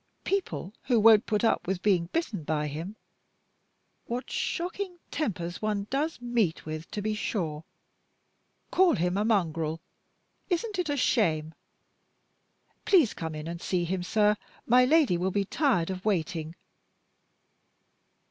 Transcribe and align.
People 0.23 0.73
who 0.85 0.99
won't 0.99 1.27
put 1.27 1.43
up 1.43 1.67
with 1.67 1.83
being 1.83 2.07
bitten 2.07 2.43
by 2.43 2.65
him 2.65 2.95
(what 4.05 4.31
shocking 4.31 4.97
tempers 5.11 5.61
one 5.61 5.85
does 5.91 6.19
meet 6.19 6.65
with, 6.65 6.89
to 6.89 7.03
be 7.03 7.13
sure!) 7.13 7.63
call 8.71 8.95
him 8.95 9.15
a 9.15 9.23
mongrel. 9.23 9.79
Isn't 10.49 10.79
it 10.79 10.89
a 10.89 10.97
shame? 10.97 11.53
Please 12.83 13.13
come 13.13 13.35
in 13.35 13.47
and 13.47 13.61
see 13.61 13.83
him, 13.85 14.01
sir; 14.01 14.37
my 14.65 14.85
Lady 14.85 15.17
will 15.19 15.29
be 15.29 15.45
tired 15.45 15.91
of 15.91 16.03
waiting." 16.03 16.55